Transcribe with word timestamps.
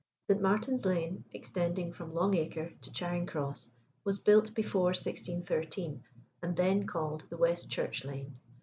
Saint 0.25 0.41
Martin's 0.41 0.83
Lane, 0.83 1.25
extending 1.31 1.93
from 1.93 2.11
Long 2.15 2.33
Acre 2.33 2.71
to 2.81 2.91
Charing 2.91 3.27
Cross, 3.27 3.69
was 4.03 4.17
built 4.17 4.51
before 4.55 4.85
1613, 4.97 6.03
and 6.41 6.57
then 6.57 6.87
called 6.87 7.25
the 7.29 7.37
West 7.37 7.69
Church 7.69 8.03
Lane. 8.03 8.39